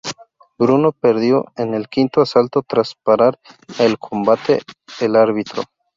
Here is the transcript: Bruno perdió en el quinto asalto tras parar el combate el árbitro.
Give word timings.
Bruno 0.57 0.93
perdió 0.93 1.45
en 1.55 1.75
el 1.75 1.87
quinto 1.87 2.21
asalto 2.21 2.63
tras 2.67 2.95
parar 2.95 3.39
el 3.77 3.99
combate 3.99 4.63
el 4.99 5.15
árbitro. 5.15 5.61